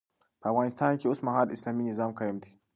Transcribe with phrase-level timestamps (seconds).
[0.41, 2.51] په افغانستان کي اوسمهال اسلامي نظام قايم دی